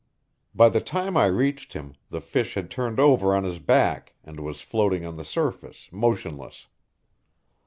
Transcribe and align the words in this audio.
By 0.55 0.69
the 0.69 0.81
time 0.81 1.15
I 1.15 1.27
reached 1.27 1.73
him 1.73 1.93
the 2.09 2.21
fish 2.21 2.55
had 2.55 2.71
turned 2.71 2.99
over 2.99 3.35
on 3.35 3.43
his 3.43 3.59
back 3.59 4.15
and 4.23 4.39
was 4.39 4.59
floating 4.59 5.05
on 5.05 5.15
the 5.15 5.23
surface, 5.23 5.89
motionless. 5.91 6.65